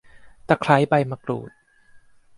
[0.47, 1.49] ตะไคร้ใบมะกรูด